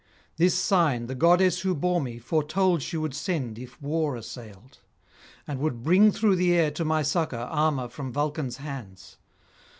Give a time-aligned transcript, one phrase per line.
[0.37, 4.79] This sign the goddess who bore me foretold she would send if war assailed,
[5.45, 9.17] and would bring through the air to my succour armour from Vulcan's hands.